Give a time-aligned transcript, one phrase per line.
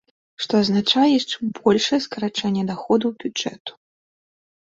[0.43, 3.71] Што азначае яшчэ большае скарачэнне даходаў бюджэту.